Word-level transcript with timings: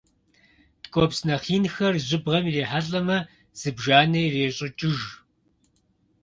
Ткӏуэпс 0.83 1.19
нэхъ 1.27 1.47
инхэр 1.55 1.95
жьыбгъэм 2.07 2.45
ирихьэлӏэмэ, 2.47 3.17
зыбжанэ 3.59 4.19
ирещӏыкӏыж. 4.25 4.99